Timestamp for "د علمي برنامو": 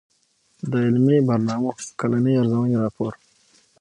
0.71-1.71